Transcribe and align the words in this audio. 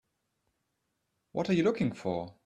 What 1.31 1.51
are 1.51 1.53
you 1.53 1.61
looking 1.61 1.91
for? 1.91 2.33